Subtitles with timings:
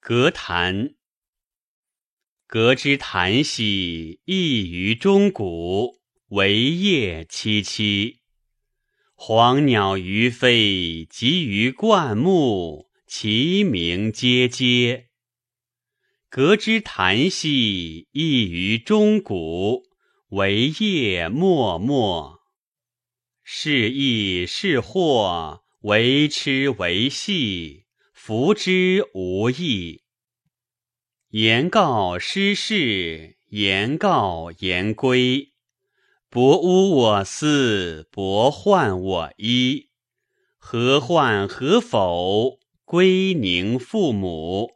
[0.00, 0.94] 隔潭。
[2.46, 8.18] 隔之檀兮，异于钟鼓，惟叶萋萋。
[9.14, 15.06] 黄鸟于飞，集于灌木，其鸣喈喈。
[16.30, 19.82] 隔之檀兮，异于钟鼓，
[20.28, 22.38] 惟叶脉脉。
[23.42, 27.86] 是益是祸，为痴为戏，
[28.28, 30.02] 福之无益。
[31.30, 35.54] 言告失事，言告言归。
[36.28, 39.88] 伯污我思，伯患我衣。
[40.58, 42.58] 何患何否？
[42.84, 44.72] 归宁父母。